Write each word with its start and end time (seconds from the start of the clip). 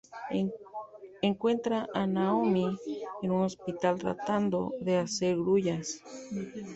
Encuentra 1.21 1.87
a 1.93 2.07
Naomi 2.07 2.75
en 3.21 3.29
un 3.29 3.43
hospital 3.43 3.99
tratando 3.99 4.73
de 4.79 4.97
hacer 4.97 5.35
grullas. 5.35 6.01